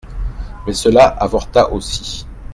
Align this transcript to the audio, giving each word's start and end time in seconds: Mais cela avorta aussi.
Mais 0.65 0.73
cela 0.73 1.09
avorta 1.09 1.71
aussi. 1.71 2.25